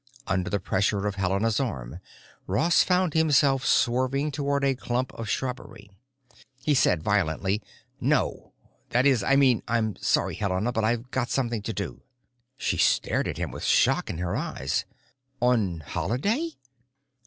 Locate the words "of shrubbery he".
5.13-6.73